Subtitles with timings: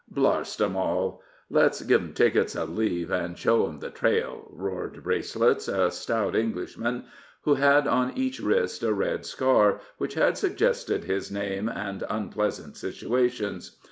[0.11, 1.21] "Blarst 'em hall!
[1.51, 6.35] let's give 'em tickets o' leave, an' show em the trail!" roared Bracelets, a stout
[6.35, 7.03] Englishman,
[7.43, 12.77] who had on each wrist a red scar, which had suggested his name and unpleasant
[12.77, 13.77] situations.